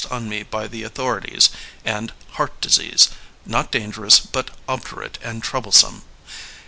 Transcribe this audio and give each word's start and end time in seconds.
LEONID 0.05 0.09
ANDREYEV 0.09 0.21
9 0.21 0.29
me 0.29 0.41
by 0.41 0.67
the 0.67 0.81
authorities, 0.81 1.49
and 1.85 2.11
heart 2.31 2.59
disease, 2.59 3.09
not 3.45 3.71
dan 3.71 3.93
gerous 3.93 4.19
but 4.31 4.49
obdurate 4.67 5.19
and 5.21 5.43
troublesome. 5.43 6.01